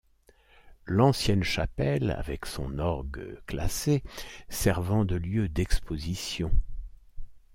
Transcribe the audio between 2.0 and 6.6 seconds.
avec son orgue classé servant de lieu d'exposition.